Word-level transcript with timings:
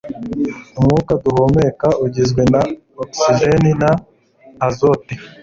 umwuka 0.79 1.11
duhumeka 1.23 1.87
ugizwe 2.05 2.41
na 2.53 2.61
ogisijeni 3.01 3.71
na 3.81 3.91
azote 4.67 5.13